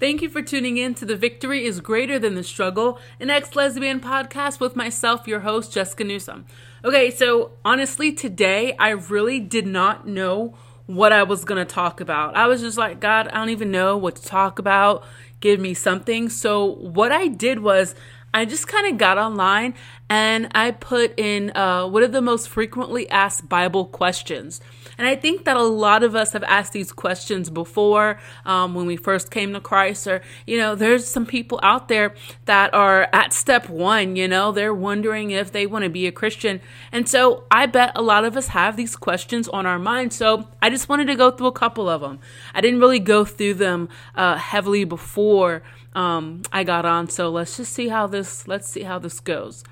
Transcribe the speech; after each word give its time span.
Thank 0.00 0.22
you 0.22 0.28
for 0.28 0.42
tuning 0.42 0.76
in 0.76 0.94
to 0.94 1.04
The 1.04 1.16
Victory 1.16 1.64
is 1.64 1.80
Greater 1.80 2.20
Than 2.20 2.36
the 2.36 2.44
Struggle, 2.44 3.00
an 3.18 3.30
ex 3.30 3.56
lesbian 3.56 3.98
podcast 3.98 4.60
with 4.60 4.76
myself, 4.76 5.26
your 5.26 5.40
host, 5.40 5.72
Jessica 5.72 6.04
Newsom. 6.04 6.46
Okay, 6.84 7.10
so 7.10 7.50
honestly, 7.64 8.12
today 8.12 8.76
I 8.78 8.90
really 8.90 9.40
did 9.40 9.66
not 9.66 10.06
know 10.06 10.54
what 10.86 11.12
I 11.12 11.24
was 11.24 11.44
going 11.44 11.58
to 11.58 11.74
talk 11.74 12.00
about. 12.00 12.36
I 12.36 12.46
was 12.46 12.60
just 12.60 12.78
like, 12.78 13.00
God, 13.00 13.26
I 13.26 13.38
don't 13.38 13.48
even 13.48 13.72
know 13.72 13.96
what 13.96 14.14
to 14.14 14.22
talk 14.22 14.60
about. 14.60 15.04
Give 15.40 15.58
me 15.58 15.74
something. 15.74 16.28
So, 16.28 16.64
what 16.64 17.10
I 17.10 17.26
did 17.26 17.58
was 17.58 17.96
I 18.32 18.44
just 18.44 18.68
kind 18.68 18.86
of 18.86 18.98
got 18.98 19.18
online 19.18 19.74
and 20.10 20.48
I 20.54 20.70
put 20.70 21.18
in 21.18 21.50
uh, 21.56 21.86
what 21.86 22.02
are 22.02 22.08
the 22.08 22.22
most 22.22 22.48
frequently 22.48 23.08
asked 23.10 23.48
Bible 23.48 23.84
questions. 23.86 24.60
And 24.96 25.06
I 25.06 25.14
think 25.14 25.44
that 25.44 25.56
a 25.56 25.62
lot 25.62 26.02
of 26.02 26.16
us 26.16 26.32
have 26.32 26.42
asked 26.42 26.72
these 26.72 26.90
questions 26.90 27.50
before 27.50 28.18
um, 28.44 28.74
when 28.74 28.86
we 28.86 28.96
first 28.96 29.30
came 29.30 29.52
to 29.52 29.60
Christ, 29.60 30.08
or, 30.08 30.22
you 30.44 30.58
know, 30.58 30.74
there's 30.74 31.06
some 31.06 31.24
people 31.24 31.60
out 31.62 31.86
there 31.86 32.14
that 32.46 32.74
are 32.74 33.08
at 33.12 33.32
step 33.32 33.68
one, 33.68 34.16
you 34.16 34.26
know, 34.26 34.50
they're 34.50 34.74
wondering 34.74 35.30
if 35.30 35.52
they 35.52 35.66
want 35.66 35.84
to 35.84 35.88
be 35.88 36.08
a 36.08 36.12
Christian. 36.12 36.60
And 36.90 37.08
so 37.08 37.44
I 37.48 37.66
bet 37.66 37.92
a 37.94 38.02
lot 38.02 38.24
of 38.24 38.36
us 38.36 38.48
have 38.48 38.76
these 38.76 38.96
questions 38.96 39.46
on 39.48 39.66
our 39.66 39.78
mind. 39.78 40.12
So 40.12 40.48
I 40.60 40.68
just 40.68 40.88
wanted 40.88 41.06
to 41.06 41.14
go 41.14 41.30
through 41.30 41.46
a 41.46 41.52
couple 41.52 41.88
of 41.88 42.00
them. 42.00 42.18
I 42.52 42.60
didn't 42.60 42.80
really 42.80 42.98
go 42.98 43.24
through 43.24 43.54
them 43.54 43.88
uh, 44.16 44.36
heavily 44.36 44.82
before 44.82 45.62
um, 45.94 46.42
I 46.52 46.64
got 46.64 46.84
on. 46.84 47.08
So 47.08 47.30
let's 47.30 47.56
just 47.56 47.72
see 47.72 47.88
how 47.88 48.08
this, 48.08 48.48
let's 48.48 48.68
see 48.68 48.82
how 48.82 48.98
this 48.98 49.20
goes. 49.20 49.62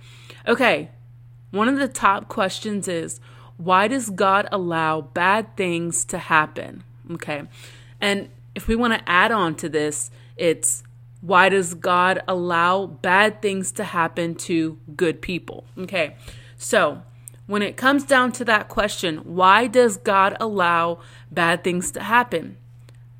Okay. 0.46 0.90
One 1.50 1.68
of 1.68 1.78
the 1.78 1.88
top 1.88 2.28
questions 2.28 2.88
is, 2.88 3.20
why 3.56 3.88
does 3.88 4.10
God 4.10 4.48
allow 4.52 5.00
bad 5.00 5.56
things 5.56 6.04
to 6.06 6.18
happen? 6.18 6.84
Okay. 7.12 7.42
And 8.00 8.28
if 8.54 8.68
we 8.68 8.76
want 8.76 8.94
to 8.94 9.08
add 9.08 9.32
on 9.32 9.54
to 9.56 9.68
this, 9.68 10.10
it's 10.36 10.82
why 11.20 11.48
does 11.48 11.74
God 11.74 12.22
allow 12.28 12.86
bad 12.86 13.40
things 13.42 13.72
to 13.72 13.84
happen 13.84 14.34
to 14.34 14.78
good 14.96 15.20
people? 15.22 15.64
Okay. 15.78 16.16
So, 16.56 17.02
when 17.46 17.62
it 17.62 17.76
comes 17.76 18.04
down 18.04 18.32
to 18.32 18.44
that 18.44 18.68
question, 18.68 19.18
why 19.18 19.66
does 19.68 19.96
God 19.96 20.36
allow 20.40 21.00
bad 21.30 21.62
things 21.62 21.90
to 21.92 22.02
happen? 22.02 22.56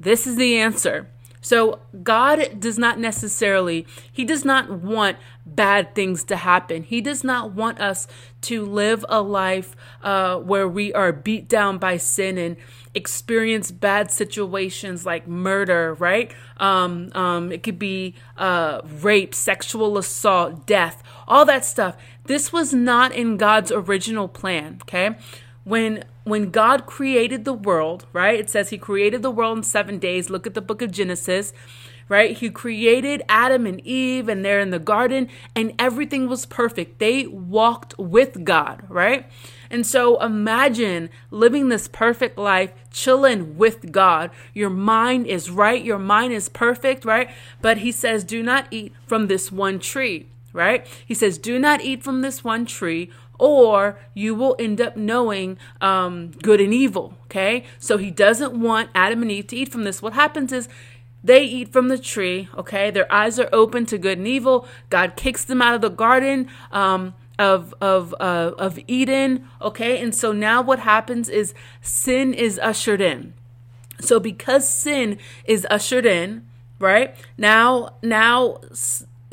This 0.00 0.26
is 0.26 0.36
the 0.36 0.58
answer. 0.58 1.08
So, 1.46 1.78
God 2.02 2.58
does 2.58 2.76
not 2.76 2.98
necessarily, 2.98 3.86
He 4.10 4.24
does 4.24 4.44
not 4.44 4.68
want 4.68 5.16
bad 5.46 5.94
things 5.94 6.24
to 6.24 6.34
happen. 6.34 6.82
He 6.82 7.00
does 7.00 7.22
not 7.22 7.52
want 7.52 7.80
us 7.80 8.08
to 8.40 8.64
live 8.64 9.06
a 9.08 9.22
life 9.22 9.76
uh, 10.02 10.38
where 10.38 10.66
we 10.66 10.92
are 10.92 11.12
beat 11.12 11.48
down 11.48 11.78
by 11.78 11.98
sin 11.98 12.36
and 12.36 12.56
experience 12.94 13.70
bad 13.70 14.10
situations 14.10 15.06
like 15.06 15.28
murder, 15.28 15.94
right? 15.94 16.34
Um, 16.56 17.10
um, 17.14 17.52
it 17.52 17.62
could 17.62 17.78
be 17.78 18.16
uh, 18.36 18.80
rape, 18.84 19.32
sexual 19.32 19.98
assault, 19.98 20.66
death, 20.66 21.00
all 21.28 21.44
that 21.44 21.64
stuff. 21.64 21.96
This 22.24 22.52
was 22.52 22.74
not 22.74 23.12
in 23.12 23.36
God's 23.36 23.70
original 23.70 24.26
plan, 24.26 24.80
okay? 24.82 25.14
When 25.66 26.04
when 26.22 26.50
God 26.50 26.86
created 26.86 27.44
the 27.44 27.52
world, 27.52 28.06
right? 28.12 28.38
It 28.38 28.48
says 28.48 28.70
he 28.70 28.78
created 28.78 29.22
the 29.22 29.30
world 29.30 29.58
in 29.58 29.62
7 29.64 29.98
days. 29.98 30.30
Look 30.30 30.46
at 30.46 30.54
the 30.54 30.60
book 30.60 30.80
of 30.80 30.90
Genesis 30.90 31.52
right? 32.08 32.36
He 32.36 32.50
created 32.50 33.22
Adam 33.28 33.66
and 33.66 33.84
Eve, 33.84 34.28
and 34.28 34.44
they're 34.44 34.60
in 34.60 34.70
the 34.70 34.78
garden, 34.78 35.28
and 35.54 35.72
everything 35.78 36.28
was 36.28 36.46
perfect. 36.46 36.98
They 36.98 37.26
walked 37.26 37.98
with 37.98 38.44
God, 38.44 38.84
right? 38.88 39.26
And 39.70 39.86
so 39.86 40.20
imagine 40.22 41.10
living 41.30 41.68
this 41.68 41.88
perfect 41.88 42.38
life, 42.38 42.72
chilling 42.92 43.56
with 43.56 43.90
God. 43.90 44.30
Your 44.54 44.70
mind 44.70 45.26
is 45.26 45.50
right, 45.50 45.84
your 45.84 45.98
mind 45.98 46.32
is 46.32 46.48
perfect, 46.48 47.04
right? 47.04 47.30
But 47.60 47.78
he 47.78 47.90
says, 47.90 48.22
do 48.22 48.42
not 48.42 48.68
eat 48.70 48.94
from 49.06 49.26
this 49.26 49.50
one 49.50 49.80
tree, 49.80 50.28
right? 50.52 50.86
He 51.04 51.14
says, 51.14 51.38
do 51.38 51.58
not 51.58 51.80
eat 51.80 52.04
from 52.04 52.20
this 52.22 52.44
one 52.44 52.66
tree, 52.66 53.10
or 53.38 53.98
you 54.14 54.34
will 54.34 54.56
end 54.58 54.80
up 54.80 54.96
knowing 54.96 55.58
um, 55.80 56.30
good 56.42 56.60
and 56.60 56.72
evil. 56.74 57.14
Okay, 57.24 57.64
so 57.78 57.96
he 57.96 58.10
doesn't 58.10 58.58
want 58.58 58.90
Adam 58.94 59.22
and 59.22 59.30
Eve 59.30 59.46
to 59.48 59.56
eat 59.56 59.70
from 59.70 59.84
this. 59.84 60.00
What 60.02 60.12
happens 60.12 60.52
is 60.52 60.68
they 61.26 61.42
eat 61.42 61.72
from 61.72 61.88
the 61.88 61.98
tree, 61.98 62.48
okay? 62.56 62.90
Their 62.90 63.12
eyes 63.12 63.40
are 63.40 63.48
open 63.52 63.84
to 63.86 63.98
good 63.98 64.18
and 64.18 64.28
evil. 64.28 64.66
God 64.90 65.16
kicks 65.16 65.44
them 65.44 65.60
out 65.60 65.74
of 65.74 65.80
the 65.80 65.90
garden 65.90 66.48
um, 66.70 67.14
of 67.38 67.74
of 67.80 68.14
uh, 68.20 68.52
of 68.58 68.78
Eden, 68.86 69.48
okay? 69.60 70.00
And 70.00 70.14
so 70.14 70.32
now 70.32 70.62
what 70.62 70.78
happens 70.78 71.28
is 71.28 71.52
sin 71.82 72.32
is 72.32 72.58
ushered 72.60 73.00
in. 73.00 73.34
So 74.00 74.20
because 74.20 74.68
sin 74.68 75.18
is 75.44 75.66
ushered 75.70 76.06
in, 76.06 76.46
right? 76.78 77.16
Now 77.36 77.96
now 78.02 78.60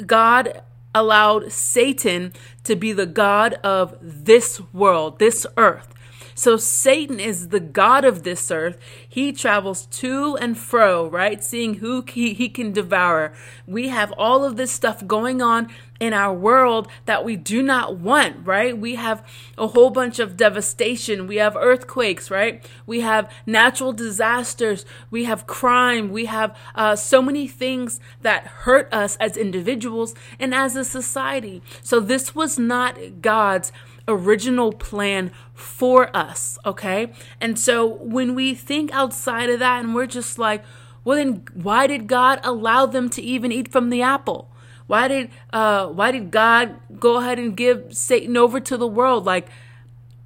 God 0.06 0.64
allowed 0.96 1.52
Satan 1.52 2.34
to 2.64 2.76
be 2.76 2.94
the 2.94 3.06
god 3.06 3.56
of 3.64 3.98
this 4.02 4.62
world, 4.72 5.20
this 5.20 5.46
earth. 5.58 5.94
So 6.36 6.58
Satan 6.58 7.20
is 7.20 7.50
the 7.50 7.60
God 7.60 8.06
of 8.06 8.24
this 8.24 8.50
earth. 8.50 8.80
He 9.08 9.32
travels 9.32 9.86
to 9.88 10.36
and 10.38 10.58
fro, 10.58 11.08
right? 11.08 11.44
Seeing 11.44 11.76
who 11.76 12.04
he, 12.08 12.34
he 12.34 12.50
can 12.50 12.72
devour. 12.72 13.34
We 13.68 13.90
have 13.90 14.12
all 14.14 14.44
of 14.44 14.56
this 14.56 14.72
stuff 14.72 15.06
going 15.06 15.42
on 15.42 15.70
in 16.04 16.12
our 16.12 16.34
world 16.34 16.90
that 17.06 17.24
we 17.24 17.38
do 17.38 17.64
not 17.64 17.96
want, 17.96 18.46
right? 18.46 18.78
We 18.78 18.96
have 18.96 19.26
a 19.58 19.68
whole 19.68 19.90
bunch 19.90 20.20
of 20.20 20.36
devastation. 20.36 21.28
We 21.28 21.38
have 21.38 21.56
earthquakes, 21.56 22.30
right? 22.30 22.62
We 22.86 23.00
have 23.00 23.32
natural 23.46 23.94
disasters. 23.94 24.84
We 25.10 25.24
have 25.24 25.48
crime. 25.48 26.12
We 26.12 26.26
have 26.26 26.58
uh, 26.76 26.98
so 26.98 27.22
many 27.22 27.48
things 27.48 28.02
that 28.22 28.46
hurt 28.48 28.94
us 28.94 29.16
as 29.16 29.38
individuals 29.38 30.14
and 30.40 30.54
as 30.54 30.76
a 30.76 30.84
society. 30.84 31.62
So 31.82 32.02
this 32.02 32.36
was 32.36 32.60
not 32.60 33.22
God's 33.22 33.72
original 34.06 34.74
plan 34.74 35.32
for 35.54 36.14
us, 36.14 36.60
okay? 36.66 37.14
And 37.40 37.58
so 37.58 37.88
when 37.88 38.36
we 38.36 38.54
think 38.54 38.92
outside 38.92 39.50
of 39.50 39.60
that 39.60 39.86
and 39.86 39.96
we're 39.96 40.06
just 40.06 40.38
like, 40.38 40.66
well 41.06 41.18
then 41.18 41.46
why 41.54 41.88
did 41.88 42.08
God 42.08 42.42
allow 42.44 42.86
them 42.86 43.10
to 43.12 43.22
even 43.22 43.54
eat 43.54 43.72
from 43.72 43.90
the 43.90 44.02
apple? 44.02 44.50
Why 44.88 45.08
did 45.08 45.30
uh 45.52 45.88
why 45.88 46.12
did 46.12 46.32
God 46.32 46.80
go 47.00 47.20
ahead 47.20 47.40
and 47.40 47.56
give 47.56 47.96
Satan 47.96 48.38
over 48.38 48.60
to 48.60 48.78
the 48.78 48.88
world? 48.88 49.26
Like 49.26 49.48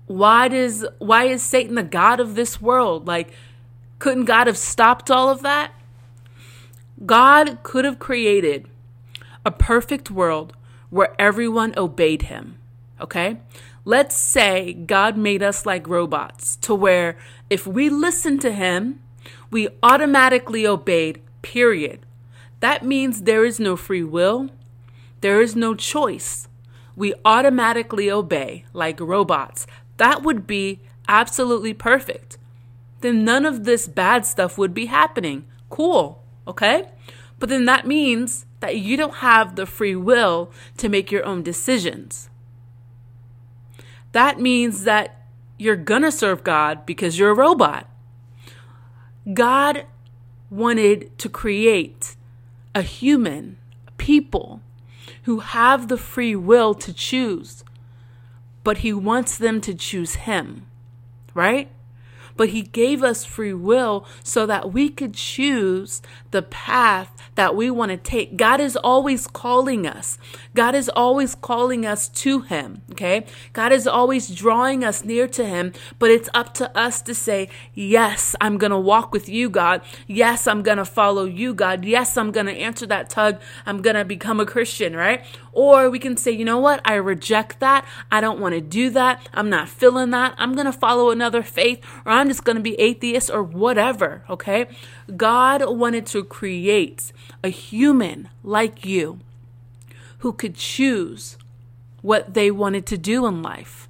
why 0.05 0.47
does 0.47 0.85
why 0.99 1.25
is 1.25 1.43
Satan 1.43 1.75
the 1.75 1.83
god 1.83 2.19
of 2.19 2.35
this 2.35 2.61
world? 2.61 3.07
Like 3.07 3.31
couldn't 3.99 4.25
God 4.25 4.47
have 4.47 4.57
stopped 4.57 5.09
all 5.09 5.29
of 5.29 5.41
that? 5.41 5.71
God 7.05 7.63
could 7.63 7.85
have 7.85 7.99
created 7.99 8.67
a 9.45 9.51
perfect 9.51 10.09
world 10.09 10.53
where 10.89 11.15
everyone 11.19 11.73
obeyed 11.77 12.23
him. 12.23 12.57
Okay? 12.99 13.37
Let's 13.87 14.17
say 14.17 14.73
God 14.73 15.15
made 15.15 15.41
us 15.41 15.65
like 15.65 15.87
robots 15.87 16.57
to 16.57 16.75
where 16.75 17.17
if 17.49 17.65
we 17.65 17.89
listened 17.89 18.41
to 18.41 18.51
Him, 18.51 18.99
we 19.49 19.69
automatically 19.81 20.67
obeyed, 20.67 21.21
period. 21.41 22.01
That 22.59 22.83
means 22.83 23.21
there 23.21 23.45
is 23.45 23.59
no 23.59 23.75
free 23.75 24.03
will, 24.03 24.49
there 25.21 25.41
is 25.41 25.55
no 25.55 25.75
choice. 25.75 26.47
We 26.95 27.13
automatically 27.23 28.09
obey 28.09 28.65
like 28.73 28.99
robots. 28.99 29.67
That 29.97 30.23
would 30.23 30.47
be 30.47 30.79
absolutely 31.07 31.73
perfect. 31.73 32.37
Then 33.01 33.23
none 33.23 33.45
of 33.45 33.63
this 33.63 33.87
bad 33.87 34.25
stuff 34.25 34.57
would 34.57 34.73
be 34.73 34.87
happening. 34.87 35.45
Cool, 35.69 36.23
okay? 36.47 36.89
But 37.39 37.49
then 37.49 37.65
that 37.65 37.85
means 37.85 38.45
that 38.59 38.77
you 38.77 38.97
don't 38.97 39.15
have 39.15 39.55
the 39.55 39.67
free 39.67 39.95
will 39.95 40.51
to 40.77 40.89
make 40.89 41.11
your 41.11 41.23
own 41.23 41.43
decisions 41.43 42.29
that 44.17 44.39
means 44.39 44.83
that 44.83 45.27
you're 45.59 45.75
gonna 45.75 46.11
serve 46.11 46.43
God 46.43 46.87
because 46.87 47.19
you're 47.19 47.29
a 47.29 47.35
robot. 47.35 47.87
God 49.31 49.85
wanted 50.49 51.15
to 51.19 51.29
create 51.29 52.15
a 52.77 52.83
human, 52.83 53.57
people 53.97 54.61
who 55.23 55.39
have 55.39 55.87
the 55.87 55.97
free 55.97 56.35
will 56.35 56.75
to 56.75 56.93
choose, 56.93 57.63
but 58.63 58.77
He 58.77 58.93
wants 58.93 59.35
them 59.35 59.59
to 59.61 59.73
choose 59.73 60.13
Him, 60.13 60.67
right? 61.33 61.69
But 62.37 62.49
He 62.49 62.61
gave 62.61 63.03
us 63.03 63.25
free 63.25 63.53
will 63.53 64.05
so 64.23 64.45
that 64.45 64.71
we 64.71 64.89
could 64.89 65.13
choose 65.13 66.01
the 66.31 66.41
path 66.41 67.11
that 67.35 67.55
we 67.55 67.69
want 67.69 67.91
to 67.91 67.97
take. 67.97 68.37
God 68.37 68.59
is 68.59 68.75
always 68.77 69.27
calling 69.27 69.85
us. 69.85 70.17
God 70.53 70.75
is 70.75 70.89
always 70.89 71.35
calling 71.35 71.85
us 71.85 72.09
to 72.09 72.41
Him. 72.41 72.81
Okay. 72.91 73.25
God 73.53 73.71
is 73.71 73.87
always 73.87 74.29
drawing 74.29 74.83
us 74.83 75.03
near 75.03 75.27
to 75.29 75.45
Him, 75.45 75.73
but 75.99 76.09
it's 76.09 76.29
up 76.33 76.53
to 76.55 76.77
us 76.77 77.01
to 77.03 77.13
say, 77.13 77.49
Yes, 77.73 78.35
I'm 78.41 78.57
going 78.57 78.71
to 78.71 78.79
walk 78.79 79.11
with 79.11 79.29
you, 79.29 79.49
God. 79.49 79.81
Yes, 80.07 80.47
I'm 80.47 80.63
going 80.63 80.77
to 80.77 80.85
follow 80.85 81.25
you, 81.25 81.53
God. 81.53 81.85
Yes, 81.85 82.17
I'm 82.17 82.31
going 82.31 82.47
to 82.47 82.53
answer 82.53 82.85
that 82.87 83.09
tug. 83.09 83.39
I'm 83.65 83.81
going 83.81 83.95
to 83.95 84.05
become 84.05 84.39
a 84.39 84.45
Christian, 84.45 84.95
right? 84.95 85.23
Or 85.57 85.89
we 85.89 85.97
can 85.97 86.17
say, 86.17 86.29
you 86.29 86.45
know 86.45 86.59
what? 86.59 86.81
I 86.85 86.93
reject 86.93 87.61
that. 87.61 87.83
I 88.11 88.21
don't 88.21 88.39
want 88.39 88.53
to 88.53 88.61
do 88.61 88.91
that. 88.91 89.27
I'm 89.33 89.49
not 89.49 89.67
feeling 89.67 90.11
that. 90.11 90.35
I'm 90.37 90.53
going 90.53 90.67
to 90.67 90.71
follow 90.71 91.09
another 91.09 91.41
faith 91.41 91.83
or 92.05 92.11
I'm 92.11 92.27
just 92.27 92.43
going 92.43 92.57
to 92.57 92.61
be 92.61 92.79
atheist 92.79 93.31
or 93.31 93.41
whatever, 93.41 94.23
okay? 94.29 94.67
God 95.15 95.67
wanted 95.67 96.05
to 96.07 96.23
create 96.23 97.11
a 97.43 97.49
human 97.49 98.29
like 98.43 98.85
you 98.85 99.19
who 100.19 100.31
could 100.31 100.53
choose 100.53 101.39
what 102.03 102.35
they 102.35 102.51
wanted 102.51 102.85
to 102.85 102.97
do 102.99 103.25
in 103.25 103.41
life. 103.41 103.86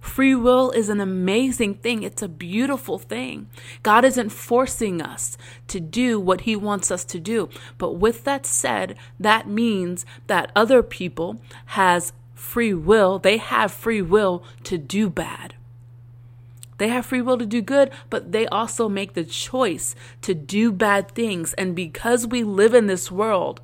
Free 0.00 0.34
will 0.34 0.70
is 0.70 0.88
an 0.88 1.00
amazing 1.00 1.74
thing. 1.74 2.02
It's 2.02 2.22
a 2.22 2.28
beautiful 2.28 2.98
thing. 2.98 3.48
God 3.82 4.04
isn't 4.04 4.30
forcing 4.30 5.02
us 5.02 5.36
to 5.68 5.80
do 5.80 6.20
what 6.20 6.42
He 6.42 6.56
wants 6.56 6.90
us 6.90 7.04
to 7.06 7.20
do. 7.20 7.48
But 7.78 7.94
with 7.94 8.24
that 8.24 8.46
said, 8.46 8.96
that 9.18 9.48
means 9.48 10.06
that 10.26 10.52
other 10.54 10.82
people 10.82 11.40
has 11.66 12.12
free 12.34 12.74
will. 12.74 13.18
They 13.18 13.36
have 13.36 13.72
free 13.72 14.02
will 14.02 14.42
to 14.64 14.78
do 14.78 15.10
bad. 15.10 15.54
They 16.78 16.88
have 16.88 17.06
free 17.06 17.22
will 17.22 17.38
to 17.38 17.46
do 17.46 17.60
good, 17.60 17.90
but 18.08 18.30
they 18.30 18.46
also 18.46 18.88
make 18.88 19.14
the 19.14 19.24
choice 19.24 19.96
to 20.22 20.32
do 20.32 20.70
bad 20.70 21.10
things. 21.10 21.52
And 21.54 21.74
because 21.74 22.26
we 22.26 22.44
live 22.44 22.72
in 22.72 22.86
this 22.86 23.10
world, 23.10 23.60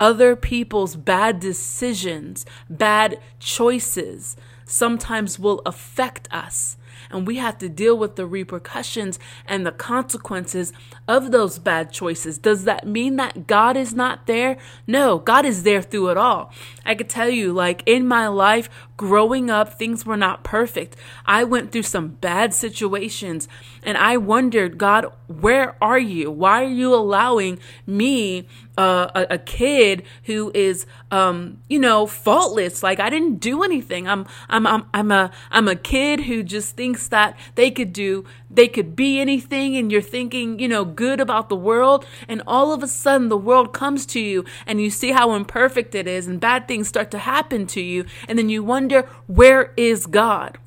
other 0.00 0.36
people's 0.36 0.96
bad 0.96 1.40
decisions, 1.40 2.44
bad 2.68 3.20
choices 3.38 4.36
sometimes 4.64 5.38
will 5.38 5.62
affect 5.64 6.28
us. 6.32 6.76
And 7.10 7.26
we 7.26 7.36
have 7.36 7.58
to 7.58 7.68
deal 7.68 7.96
with 7.96 8.16
the 8.16 8.26
repercussions 8.26 9.18
and 9.46 9.66
the 9.66 9.72
consequences 9.72 10.72
of 11.08 11.30
those 11.30 11.58
bad 11.58 11.92
choices. 11.92 12.38
Does 12.38 12.64
that 12.64 12.86
mean 12.86 13.16
that 13.16 13.46
God 13.46 13.76
is 13.76 13.94
not 13.94 14.26
there? 14.26 14.56
No, 14.86 15.18
God 15.18 15.44
is 15.44 15.62
there 15.62 15.82
through 15.82 16.10
it 16.10 16.16
all. 16.16 16.52
I 16.84 16.94
could 16.94 17.08
tell 17.08 17.28
you, 17.28 17.52
like 17.52 17.82
in 17.86 18.06
my 18.06 18.28
life, 18.28 18.68
growing 18.96 19.50
up, 19.50 19.78
things 19.78 20.06
were 20.06 20.16
not 20.16 20.42
perfect. 20.42 20.96
I 21.26 21.44
went 21.44 21.70
through 21.70 21.82
some 21.82 22.08
bad 22.08 22.54
situations 22.54 23.48
and 23.82 23.96
I 23.98 24.16
wondered, 24.16 24.78
God, 24.78 25.12
where 25.28 25.76
are 25.82 25.98
you? 25.98 26.30
Why 26.30 26.64
are 26.64 26.68
you 26.68 26.94
allowing 26.94 27.58
me, 27.86 28.46
uh, 28.78 29.10
a, 29.14 29.34
a, 29.34 29.38
kid 29.38 30.02
who 30.24 30.50
is, 30.54 30.86
um, 31.10 31.58
you 31.68 31.78
know, 31.78 32.06
faultless? 32.06 32.82
Like 32.82 33.00
I 33.00 33.10
didn't 33.10 33.36
do 33.36 33.62
anything. 33.62 34.08
I'm, 34.08 34.26
I'm, 34.48 34.66
I'm, 34.66 34.86
I'm 34.92 35.10
a, 35.10 35.30
I'm 35.50 35.68
a 35.68 35.76
kid 35.76 36.20
who 36.20 36.42
just 36.42 36.76
thinks 36.76 36.85
that 36.94 37.36
they 37.54 37.70
could 37.70 37.92
do, 37.92 38.24
they 38.50 38.68
could 38.68 38.96
be 38.96 39.20
anything. 39.20 39.76
And 39.76 39.92
you're 39.92 40.00
thinking, 40.00 40.58
you 40.58 40.68
know, 40.68 40.84
good 40.84 41.20
about 41.20 41.48
the 41.48 41.56
world. 41.56 42.06
And 42.28 42.42
all 42.46 42.72
of 42.72 42.82
a 42.82 42.88
sudden 42.88 43.28
the 43.28 43.36
world 43.36 43.72
comes 43.72 44.06
to 44.06 44.20
you 44.20 44.44
and 44.66 44.80
you 44.80 44.90
see 44.90 45.12
how 45.12 45.34
imperfect 45.34 45.94
it 45.94 46.06
is 46.06 46.26
and 46.26 46.40
bad 46.40 46.66
things 46.66 46.88
start 46.88 47.10
to 47.10 47.18
happen 47.18 47.66
to 47.68 47.80
you. 47.80 48.06
And 48.28 48.38
then 48.38 48.48
you 48.48 48.62
wonder, 48.62 48.86
wonder 48.86 49.08
where 49.26 49.72
is 49.76 50.06
God? 50.06 50.58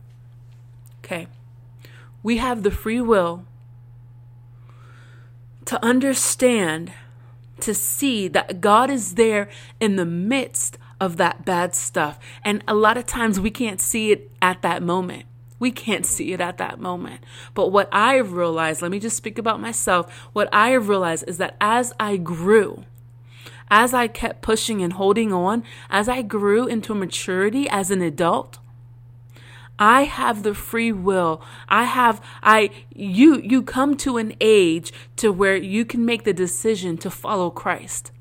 Okay. 1.04 1.28
We 2.22 2.38
have 2.38 2.64
the 2.64 2.72
free 2.72 3.02
will 3.02 3.46
to 5.66 5.84
understand, 5.86 6.92
to 7.62 7.74
see 7.74 8.28
that 8.28 8.60
God 8.60 8.90
is 8.90 9.16
there 9.16 9.50
in 9.80 9.96
the 9.96 10.06
midst 10.06 10.78
of 11.00 11.18
that 11.18 11.46
bad 11.46 11.76
stuff. 11.76 12.20
And 12.44 12.64
a 12.68 12.74
lot 12.74 12.98
of 12.98 13.06
times 13.06 13.40
we 13.40 13.52
can't 13.52 13.80
see 13.80 14.12
it 14.12 14.32
at 14.42 14.62
that 14.64 14.84
moment. 14.84 15.26
We 15.60 15.72
can't 15.72 16.06
see 16.06 16.32
it 16.32 16.40
at 16.40 16.58
that 16.58 16.80
moment. 16.80 17.22
But 17.54 17.68
what 17.68 17.90
I've 17.92 18.32
realized, 18.32 18.82
let 18.82 18.92
me 18.92 19.00
just 19.00 19.18
speak 19.18 19.38
about 19.38 19.60
myself. 19.60 20.30
What 20.34 20.50
I 20.54 20.70
have 20.70 20.88
realized 20.88 21.26
is 21.28 21.38
that 21.38 21.58
as 21.60 21.94
I 22.00 22.18
grew, 22.18 22.86
as 23.70 23.94
I 23.94 24.08
kept 24.08 24.42
pushing 24.42 24.82
and 24.82 24.94
holding 24.94 25.32
on, 25.34 25.64
as 25.90 26.08
I 26.08 26.22
grew 26.22 26.66
into 26.66 26.96
maturity 26.96 27.70
as 27.70 27.92
an 27.92 28.02
adult, 28.02 28.58
I 29.78 30.04
have 30.04 30.44
the 30.44 30.54
free 30.54 30.92
will. 30.92 31.42
I 31.70 31.86
have 31.86 32.22
I 32.44 32.70
you 32.94 33.40
you 33.40 33.62
come 33.62 33.96
to 33.98 34.18
an 34.18 34.34
age 34.42 34.92
to 35.16 35.32
where 35.32 35.56
you 35.56 35.86
can 35.86 36.06
make 36.06 36.26
the 36.26 36.34
decision 36.34 36.98
to 36.98 37.10
follow 37.10 37.50
Christ. 37.50 38.12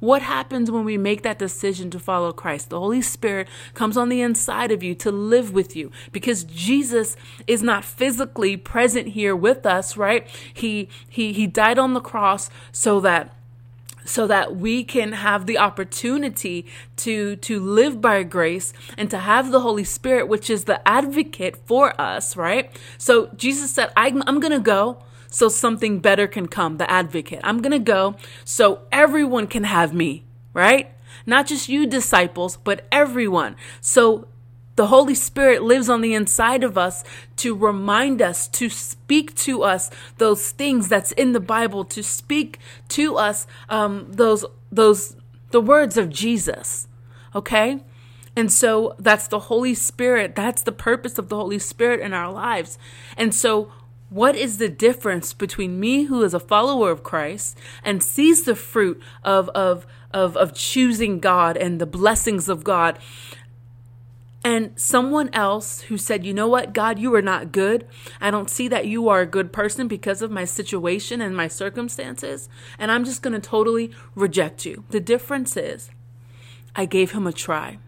What 0.00 0.22
happens 0.22 0.70
when 0.70 0.84
we 0.84 0.98
make 0.98 1.22
that 1.22 1.38
decision 1.38 1.90
to 1.90 1.98
follow 1.98 2.32
Christ? 2.32 2.70
The 2.70 2.78
Holy 2.80 3.02
Spirit 3.02 3.48
comes 3.74 3.96
on 3.96 4.08
the 4.08 4.20
inside 4.20 4.70
of 4.70 4.82
you 4.82 4.94
to 4.96 5.10
live 5.10 5.52
with 5.52 5.74
you 5.74 5.90
because 6.12 6.44
Jesus 6.44 7.16
is 7.46 7.62
not 7.62 7.84
physically 7.84 8.56
present 8.56 9.08
here 9.08 9.34
with 9.34 9.64
us, 9.66 9.96
right? 9.96 10.26
He 10.52 10.88
he 11.08 11.32
he 11.32 11.46
died 11.46 11.78
on 11.78 11.94
the 11.94 12.00
cross 12.00 12.50
so 12.72 13.00
that 13.00 13.32
so 14.06 14.26
that 14.26 14.56
we 14.56 14.84
can 14.84 15.12
have 15.12 15.46
the 15.46 15.58
opportunity 15.58 16.64
to 16.96 17.36
to 17.36 17.60
live 17.60 18.00
by 18.00 18.22
grace 18.22 18.72
and 18.96 19.10
to 19.10 19.18
have 19.18 19.50
the 19.50 19.60
holy 19.60 19.84
spirit 19.84 20.28
which 20.28 20.48
is 20.48 20.64
the 20.64 20.86
advocate 20.88 21.56
for 21.66 22.00
us 22.00 22.36
right 22.36 22.70
so 22.98 23.26
jesus 23.36 23.70
said 23.72 23.90
i'm, 23.96 24.22
I'm 24.26 24.38
gonna 24.40 24.60
go 24.60 24.98
so 25.30 25.48
something 25.48 25.98
better 25.98 26.26
can 26.26 26.46
come 26.46 26.76
the 26.76 26.90
advocate 26.90 27.40
i'm 27.42 27.60
gonna 27.60 27.78
go 27.78 28.14
so 28.44 28.80
everyone 28.92 29.46
can 29.46 29.64
have 29.64 29.92
me 29.92 30.24
right 30.52 30.92
not 31.24 31.46
just 31.46 31.68
you 31.68 31.86
disciples 31.86 32.56
but 32.56 32.86
everyone 32.90 33.56
so 33.80 34.28
the 34.76 34.88
Holy 34.88 35.14
Spirit 35.14 35.62
lives 35.62 35.88
on 35.88 36.02
the 36.02 36.14
inside 36.14 36.62
of 36.62 36.78
us 36.78 37.02
to 37.36 37.54
remind 37.54 38.22
us, 38.22 38.46
to 38.48 38.68
speak 38.68 39.34
to 39.36 39.62
us 39.62 39.90
those 40.18 40.50
things 40.50 40.88
that's 40.88 41.12
in 41.12 41.32
the 41.32 41.40
Bible, 41.40 41.84
to 41.86 42.02
speak 42.02 42.58
to 42.88 43.16
us 43.16 43.46
um, 43.68 44.06
those 44.10 44.44
those 44.70 45.16
the 45.50 45.60
words 45.60 45.96
of 45.96 46.10
Jesus. 46.10 46.88
Okay, 47.34 47.82
and 48.36 48.52
so 48.52 48.94
that's 48.98 49.26
the 49.28 49.40
Holy 49.40 49.74
Spirit. 49.74 50.34
That's 50.34 50.62
the 50.62 50.72
purpose 50.72 51.18
of 51.18 51.30
the 51.30 51.36
Holy 51.36 51.58
Spirit 51.58 52.00
in 52.00 52.12
our 52.12 52.30
lives. 52.30 52.78
And 53.16 53.34
so 53.34 53.72
what 54.08 54.36
is 54.36 54.58
the 54.58 54.68
difference 54.68 55.32
between 55.32 55.80
me 55.80 56.04
who 56.04 56.22
is 56.22 56.34
a 56.34 56.40
follower 56.40 56.90
of 56.90 57.02
Christ 57.02 57.58
and 57.82 58.02
sees 58.02 58.44
the 58.44 58.54
fruit 58.54 59.00
of 59.24 59.48
of 59.50 59.86
of, 60.12 60.36
of 60.36 60.54
choosing 60.54 61.18
God 61.18 61.56
and 61.56 61.80
the 61.80 61.86
blessings 61.86 62.48
of 62.48 62.64
God 62.64 62.98
and 64.46 64.78
someone 64.78 65.28
else 65.32 65.80
who 65.80 65.98
said, 65.98 66.24
You 66.24 66.32
know 66.32 66.46
what, 66.46 66.72
God, 66.72 67.00
you 67.00 67.12
are 67.16 67.20
not 67.20 67.50
good. 67.50 67.84
I 68.20 68.30
don't 68.30 68.48
see 68.48 68.68
that 68.68 68.86
you 68.86 69.08
are 69.08 69.20
a 69.20 69.26
good 69.26 69.52
person 69.52 69.88
because 69.88 70.22
of 70.22 70.30
my 70.30 70.44
situation 70.44 71.20
and 71.20 71.36
my 71.36 71.48
circumstances. 71.48 72.48
And 72.78 72.92
I'm 72.92 73.04
just 73.04 73.22
going 73.22 73.34
to 73.34 73.40
totally 73.40 73.90
reject 74.14 74.64
you. 74.64 74.84
The 74.90 75.00
difference 75.00 75.56
is, 75.56 75.90
I 76.76 76.84
gave 76.84 77.10
him 77.10 77.26
a 77.26 77.32
try. 77.32 77.78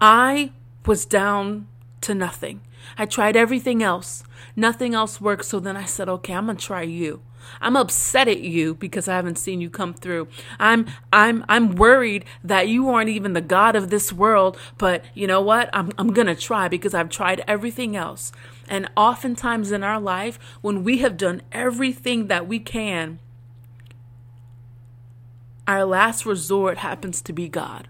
I 0.00 0.50
was 0.86 1.06
down 1.06 1.68
to 2.00 2.16
nothing. 2.16 2.60
I 2.98 3.06
tried 3.06 3.36
everything 3.36 3.80
else. 3.80 4.24
Nothing 4.56 4.94
else 4.94 5.20
worked. 5.20 5.44
So 5.44 5.60
then 5.60 5.76
I 5.76 5.84
said, 5.84 6.08
Okay, 6.08 6.32
I'm 6.32 6.46
going 6.46 6.56
to 6.56 6.64
try 6.64 6.82
you. 6.82 7.22
I'm 7.60 7.76
upset 7.76 8.28
at 8.28 8.40
you 8.40 8.74
because 8.74 9.08
I 9.08 9.16
haven't 9.16 9.38
seen 9.38 9.60
you 9.60 9.70
come 9.70 9.94
through. 9.94 10.28
I'm 10.58 10.86
I'm 11.12 11.44
I'm 11.48 11.74
worried 11.76 12.24
that 12.42 12.68
you 12.68 12.88
aren't 12.88 13.10
even 13.10 13.32
the 13.32 13.40
God 13.40 13.76
of 13.76 13.90
this 13.90 14.12
world, 14.12 14.58
but 14.78 15.04
you 15.14 15.26
know 15.26 15.40
what? 15.40 15.70
I'm 15.72 15.92
I'm 15.98 16.12
going 16.12 16.26
to 16.26 16.34
try 16.34 16.68
because 16.68 16.94
I've 16.94 17.08
tried 17.10 17.44
everything 17.46 17.96
else. 17.96 18.32
And 18.68 18.90
oftentimes 18.96 19.72
in 19.72 19.84
our 19.84 20.00
life, 20.00 20.38
when 20.62 20.84
we 20.84 20.98
have 20.98 21.16
done 21.16 21.42
everything 21.52 22.28
that 22.28 22.46
we 22.48 22.58
can, 22.58 23.18
our 25.66 25.84
last 25.84 26.24
resort 26.24 26.78
happens 26.78 27.20
to 27.22 27.32
be 27.32 27.48
God. 27.48 27.88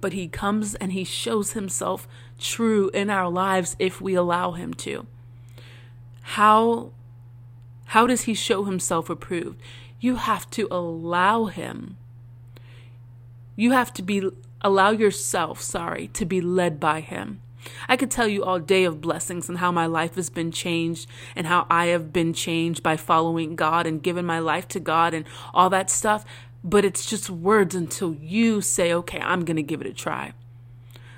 But 0.00 0.12
he 0.12 0.28
comes 0.28 0.74
and 0.74 0.92
he 0.92 1.04
shows 1.04 1.52
himself 1.52 2.06
true 2.38 2.90
in 2.90 3.08
our 3.10 3.28
lives 3.30 3.76
if 3.78 4.00
we 4.00 4.14
allow 4.14 4.52
him 4.52 4.74
to. 4.74 5.06
How 6.34 6.90
how 7.84 8.08
does 8.08 8.22
he 8.22 8.34
show 8.34 8.64
himself 8.64 9.08
approved? 9.08 9.62
You 10.00 10.16
have 10.16 10.50
to 10.50 10.66
allow 10.68 11.44
him. 11.44 11.96
You 13.54 13.70
have 13.70 13.94
to 13.94 14.02
be 14.02 14.30
allow 14.60 14.90
yourself, 14.90 15.60
sorry, 15.60 16.08
to 16.08 16.24
be 16.24 16.40
led 16.40 16.80
by 16.80 17.02
him. 17.02 17.40
I 17.88 17.96
could 17.96 18.10
tell 18.10 18.26
you 18.26 18.42
all 18.42 18.58
day 18.58 18.82
of 18.82 19.00
blessings 19.00 19.48
and 19.48 19.58
how 19.58 19.70
my 19.70 19.86
life 19.86 20.16
has 20.16 20.28
been 20.28 20.50
changed 20.50 21.08
and 21.36 21.46
how 21.46 21.68
I 21.70 21.86
have 21.86 22.12
been 22.12 22.32
changed 22.32 22.82
by 22.82 22.96
following 22.96 23.54
God 23.54 23.86
and 23.86 24.02
giving 24.02 24.26
my 24.26 24.40
life 24.40 24.66
to 24.68 24.80
God 24.80 25.14
and 25.14 25.24
all 25.54 25.70
that 25.70 25.88
stuff, 25.88 26.24
but 26.64 26.84
it's 26.84 27.06
just 27.08 27.30
words 27.30 27.76
until 27.76 28.12
you 28.12 28.60
say, 28.60 28.92
okay, 28.92 29.20
I'm 29.20 29.44
going 29.44 29.56
to 29.56 29.62
give 29.62 29.80
it 29.80 29.86
a 29.86 29.92
try. 29.92 30.32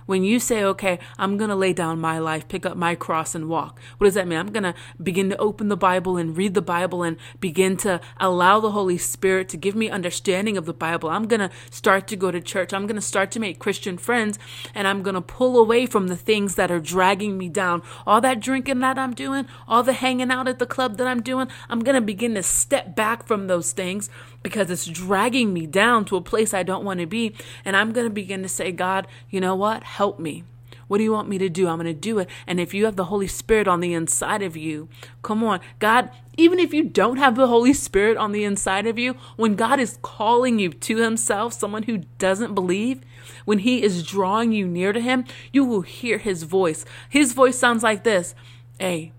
When 0.07 0.25
you 0.25 0.41
say, 0.41 0.63
okay, 0.65 0.99
I'm 1.19 1.37
going 1.37 1.51
to 1.51 1.57
lay 1.57 1.73
down 1.73 2.01
my 2.01 2.19
life, 2.19 2.49
pick 2.49 2.65
up 2.65 2.77
my 2.77 2.95
cross 2.95 3.35
and 3.35 3.49
walk, 3.49 3.79
what 3.99 4.07
does 4.07 4.15
that 4.15 4.27
mean? 4.27 4.39
I'm 4.39 4.53
going 4.53 4.63
to 4.63 4.75
begin 5.03 5.31
to 5.31 5.37
open 5.37 5.69
the 5.69 5.77
Bible 5.77 6.17
and 6.17 6.37
read 6.37 6.55
the 6.55 6.63
Bible 6.63 7.03
and 7.03 7.17
begin 7.41 7.77
to 7.79 8.01
allow 8.19 8.61
the 8.61 8.71
Holy 8.71 8.99
Spirit 8.99 9.49
to 9.51 9.57
give 9.57 9.75
me 9.75 9.91
understanding 9.91 10.57
of 10.57 10.65
the 10.65 10.73
Bible. 10.73 11.11
I'm 11.11 11.27
going 11.27 11.41
to 11.41 11.51
start 11.71 12.07
to 12.09 12.17
go 12.17 12.31
to 12.31 12.41
church. 12.41 12.73
I'm 12.73 12.87
going 12.87 12.97
to 12.97 13.03
start 13.03 13.31
to 13.33 13.41
make 13.41 13.59
Christian 13.59 13.99
friends 13.99 14.39
and 14.75 14.87
I'm 14.87 15.03
going 15.03 15.15
to 15.15 15.21
pull 15.21 15.59
away 15.59 15.87
from 15.87 16.09
the 16.09 16.17
things 16.17 16.55
that 16.55 16.71
are 16.71 16.81
dragging 16.81 17.37
me 17.37 17.49
down. 17.49 17.83
All 18.07 18.21
that 18.21 18.41
drinking 18.41 18.79
that 18.81 18.99
I'm 18.99 19.15
doing, 19.15 19.47
all 19.67 19.83
the 19.83 19.93
hanging 19.93 20.31
out 20.31 20.49
at 20.49 20.59
the 20.59 20.67
club 20.67 20.97
that 20.99 21.07
I'm 21.07 21.23
doing, 21.23 21.49
I'm 21.69 21.81
going 21.81 21.95
to 21.97 22.01
begin 22.01 22.35
to 22.35 22.43
step 22.43 22.95
back 22.95 23.27
from 23.27 23.47
those 23.47 23.73
things 23.73 24.09
because 24.43 24.71
it's 24.71 24.87
dragging 24.87 25.53
me 25.53 25.67
down 25.67 26.05
to 26.05 26.17
a 26.17 26.21
place 26.21 26.55
I 26.55 26.63
don't 26.63 26.85
want 26.85 27.01
to 27.01 27.07
be. 27.07 27.35
And 27.65 27.77
I'm 27.77 27.93
going 27.93 28.07
to 28.07 28.13
begin 28.13 28.43
to 28.43 28.49
say, 28.49 28.71
God, 28.71 29.09
you 29.29 29.41
know 29.41 29.57
what? 29.57 29.83
Help 29.97 30.19
me. 30.19 30.45
What 30.89 30.99
do 30.99 31.05
you 31.05 31.13
want 31.13 31.31
me 31.31 31.39
to 31.39 31.49
do? 31.49 31.69
I'm 31.69 31.79
going 31.79 31.87
to 31.87 31.95
do 31.99 32.19
it. 32.19 32.29
And 32.47 32.61
if 32.61 32.75
you 32.75 32.85
have 32.85 32.97
the 32.97 33.07
Holy 33.07 33.27
Spirit 33.27 33.67
on 33.67 33.81
the 33.81 33.95
inside 33.95 34.43
of 34.43 34.55
you, 34.55 34.91
come 35.23 35.43
on. 35.43 35.61
God, 35.79 36.11
even 36.37 36.59
if 36.59 36.75
you 36.75 36.85
don't 36.85 37.17
have 37.17 37.35
the 37.35 37.47
Holy 37.47 37.73
Spirit 37.73 38.19
on 38.19 38.33
the 38.33 38.45
inside 38.45 38.87
of 38.87 38.99
you, 38.99 39.17
when 39.37 39.55
God 39.55 39.81
is 39.81 39.99
calling 40.03 40.59
you 40.59 40.69
to 40.69 40.99
Himself, 40.99 41.55
someone 41.55 41.85
who 41.85 42.03
doesn't 42.19 42.55
believe, 42.55 43.01
when 43.47 43.61
He 43.61 43.83
is 43.83 44.07
drawing 44.07 44.53
you 44.53 44.69
near 44.69 44.93
to 44.93 45.01
Him, 45.01 45.25
you 45.51 45.65
will 45.65 45.81
hear 45.81 46.19
His 46.19 46.43
voice. 46.43 46.85
His 47.09 47.33
voice 47.33 47.59
sounds 47.59 47.83
like 47.83 48.05
this 48.05 48.35
Hey, 48.79 49.13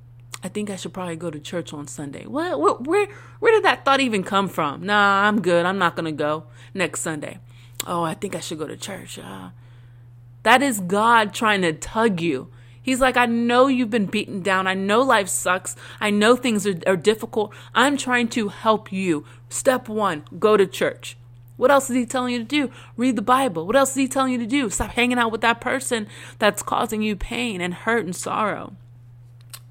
I 0.43 0.47
think 0.47 0.69
I 0.69 0.75
should 0.75 0.93
probably 0.93 1.15
go 1.15 1.31
to 1.31 1.39
church 1.39 1.73
on 1.73 1.87
Sunday. 1.87 2.27
What, 2.27 2.59
what 2.59 2.85
where 2.85 3.07
where 3.39 3.51
did 3.51 3.65
that 3.65 3.83
thought 3.83 3.99
even 3.99 4.23
come 4.23 4.47
from? 4.47 4.85
Nah, 4.85 5.27
I'm 5.27 5.41
good. 5.41 5.65
I'm 5.65 5.79
not 5.79 5.95
going 5.95 6.05
to 6.05 6.11
go 6.11 6.43
next 6.75 7.01
Sunday. 7.01 7.39
Oh, 7.87 8.03
I 8.03 8.13
think 8.13 8.35
I 8.35 8.41
should 8.41 8.59
go 8.59 8.67
to 8.67 8.77
church. 8.77 9.17
Uh, 9.17 9.49
that 10.47 10.61
is 10.61 10.79
God 10.79 11.33
trying 11.33 11.61
to 11.63 11.73
tug 11.73 12.21
you. 12.21 12.47
He's 12.81 13.01
like, 13.01 13.17
I 13.17 13.25
know 13.25 13.67
you've 13.67 13.89
been 13.89 14.05
beaten 14.05 14.41
down. 14.41 14.65
I 14.65 14.75
know 14.75 15.01
life 15.01 15.27
sucks. 15.27 15.75
I 15.99 16.09
know 16.09 16.37
things 16.37 16.65
are, 16.65 16.79
are 16.87 16.95
difficult. 16.95 17.53
I'm 17.75 17.97
trying 17.97 18.29
to 18.29 18.47
help 18.47 18.89
you. 18.89 19.25
Step 19.49 19.89
one, 19.89 20.23
go 20.39 20.55
to 20.55 20.65
church. 20.65 21.17
What 21.57 21.69
else 21.69 21.89
is 21.89 21.97
he 21.97 22.05
telling 22.05 22.31
you 22.31 22.39
to 22.39 22.45
do? 22.45 22.71
Read 22.95 23.17
the 23.17 23.21
Bible. 23.21 23.67
What 23.67 23.75
else 23.75 23.89
is 23.89 23.97
he 23.97 24.07
telling 24.07 24.31
you 24.31 24.37
to 24.37 24.45
do? 24.45 24.69
Stop 24.69 24.91
hanging 24.91 25.17
out 25.17 25.33
with 25.33 25.41
that 25.41 25.59
person 25.59 26.07
that's 26.39 26.63
causing 26.63 27.01
you 27.01 27.17
pain 27.17 27.59
and 27.59 27.73
hurt 27.73 28.05
and 28.05 28.15
sorrow. 28.15 28.73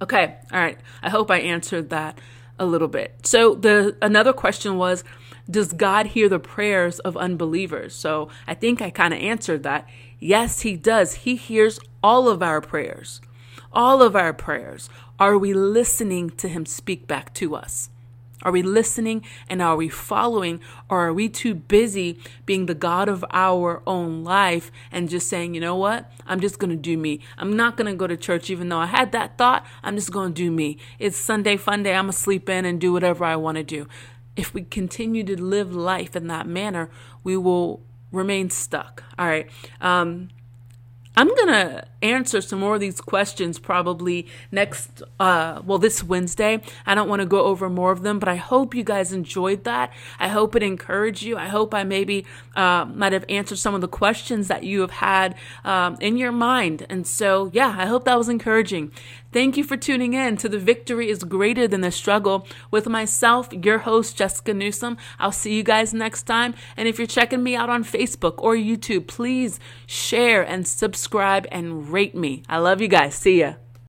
Okay, 0.02 0.35
all 0.52 0.61
right. 0.61 0.78
I 1.02 1.09
hope 1.09 1.30
I 1.30 1.38
answered 1.38 1.88
that 1.88 2.18
a 2.59 2.66
little 2.66 2.88
bit. 2.88 3.14
So 3.26 3.54
the 3.54 3.97
another 4.02 4.35
question 4.35 4.76
was 4.76 5.04
does 5.50 5.72
God 5.72 6.06
hear 6.06 6.28
the 6.28 6.38
prayers 6.38 6.98
of 7.00 7.16
unbelievers? 7.16 7.94
So 7.94 8.28
I 8.46 8.54
think 8.54 8.82
I 8.82 8.90
kind 8.90 9.14
of 9.14 9.20
answered 9.20 9.62
that. 9.62 9.88
Yes, 10.18 10.60
He 10.60 10.76
does. 10.76 11.14
He 11.14 11.36
hears 11.36 11.78
all 12.02 12.28
of 12.28 12.42
our 12.42 12.60
prayers. 12.60 13.20
All 13.72 14.02
of 14.02 14.16
our 14.16 14.32
prayers. 14.32 14.88
Are 15.18 15.38
we 15.38 15.52
listening 15.52 16.30
to 16.30 16.48
Him 16.48 16.66
speak 16.66 17.06
back 17.06 17.32
to 17.34 17.54
us? 17.54 17.90
Are 18.42 18.52
we 18.52 18.62
listening 18.62 19.24
and 19.48 19.62
are 19.62 19.76
we 19.76 19.88
following, 19.88 20.60
or 20.90 21.06
are 21.06 21.12
we 21.12 21.28
too 21.28 21.54
busy 21.54 22.18
being 22.44 22.66
the 22.66 22.74
God 22.74 23.08
of 23.08 23.24
our 23.32 23.82
own 23.86 24.24
life 24.24 24.70
and 24.92 25.08
just 25.08 25.28
saying, 25.28 25.54
you 25.54 25.60
know 25.60 25.74
what? 25.74 26.12
I'm 26.26 26.40
just 26.40 26.58
going 26.58 26.70
to 26.70 26.76
do 26.76 26.98
me. 26.98 27.20
I'm 27.38 27.56
not 27.56 27.76
going 27.76 27.90
to 27.90 27.96
go 27.96 28.06
to 28.06 28.16
church 28.16 28.50
even 28.50 28.68
though 28.68 28.78
I 28.78 28.86
had 28.86 29.10
that 29.12 29.38
thought. 29.38 29.66
I'm 29.82 29.96
just 29.96 30.12
going 30.12 30.34
to 30.34 30.42
do 30.42 30.50
me. 30.50 30.76
It's 30.98 31.16
Sunday 31.16 31.56
fun 31.56 31.82
day. 31.82 31.94
I'm 31.94 32.04
going 32.04 32.12
to 32.12 32.18
sleep 32.18 32.48
in 32.48 32.64
and 32.66 32.80
do 32.80 32.92
whatever 32.92 33.24
I 33.24 33.36
want 33.36 33.56
to 33.56 33.64
do 33.64 33.88
if 34.36 34.52
we 34.54 34.62
continue 34.62 35.24
to 35.24 35.42
live 35.42 35.74
life 35.74 36.14
in 36.14 36.26
that 36.28 36.46
manner, 36.46 36.90
we 37.24 37.36
will 37.36 37.80
remain 38.12 38.50
stuck. 38.50 39.02
All 39.18 39.26
right. 39.26 39.48
Um, 39.80 40.28
I'm 41.16 41.28
going 41.28 41.48
to 41.48 41.88
answer 42.06 42.40
some 42.40 42.60
more 42.60 42.75
of 42.75 42.80
these 42.80 43.00
questions 43.00 43.58
probably 43.58 44.26
next, 44.50 45.02
uh, 45.20 45.62
well, 45.64 45.78
this 45.78 46.02
Wednesday. 46.02 46.62
I 46.86 46.94
don't 46.94 47.08
want 47.08 47.20
to 47.20 47.26
go 47.26 47.44
over 47.44 47.68
more 47.68 47.92
of 47.92 48.02
them, 48.02 48.18
but 48.18 48.28
I 48.28 48.36
hope 48.36 48.75
you 48.75 48.84
guys 48.84 49.12
enjoyed 49.12 49.64
that. 49.64 49.92
I 50.18 50.28
hope 50.28 50.56
it 50.56 50.62
encouraged 50.62 51.22
you. 51.22 51.36
I 51.36 51.46
hope 51.46 51.75
I 51.75 51.84
maybe 51.84 52.25
uh, 52.54 52.86
might 52.86 53.12
have 53.12 53.25
answered 53.28 53.58
some 53.58 53.75
of 53.75 53.80
the 53.80 53.88
questions 53.88 54.48
that 54.48 54.64
you 54.64 54.80
have 54.80 54.90
had 54.90 55.34
um, 55.64 55.96
in 56.00 56.16
your 56.16 56.32
mind. 56.32 56.86
And 56.88 57.06
so, 57.06 57.50
yeah, 57.52 57.75
I 57.76 57.86
hope 57.86 58.04
that 58.04 58.18
was 58.18 58.28
encouraging. 58.28 58.92
Thank 59.32 59.58
you 59.58 59.64
for 59.64 59.76
tuning 59.76 60.14
in 60.14 60.38
to 60.38 60.48
The 60.48 60.58
Victory 60.58 61.10
is 61.10 61.22
Greater 61.22 61.68
Than 61.68 61.82
the 61.82 61.90
Struggle 61.90 62.46
with 62.70 62.88
myself, 62.88 63.52
your 63.52 63.78
host, 63.78 64.16
Jessica 64.16 64.54
Newsom. 64.54 64.96
I'll 65.18 65.30
see 65.30 65.54
you 65.54 65.62
guys 65.62 65.92
next 65.92 66.22
time. 66.22 66.54
And 66.75 66.88
if 66.88 66.96
you're 66.96 67.06
checking 67.06 67.42
me 67.42 67.54
out 67.54 67.68
on 67.68 67.84
Facebook 67.84 68.36
or 68.38 68.54
YouTube, 68.54 69.06
please 69.06 69.60
share 69.86 70.42
and 70.42 70.66
subscribe 70.66 71.46
and 71.52 71.92
rate 71.96 72.14
me. 72.14 72.42
I 72.46 72.58
love 72.58 72.82
you 72.84 72.88
guys. 72.88 73.14
See 73.16 73.40
ya. 73.40 73.56